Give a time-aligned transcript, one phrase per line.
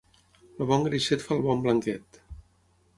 [0.63, 2.23] El bon greixet fa el bon blanquet.